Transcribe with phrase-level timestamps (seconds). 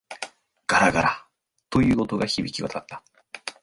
[0.65, 1.27] ガラガラ、
[1.69, 3.03] という音が響き渡った。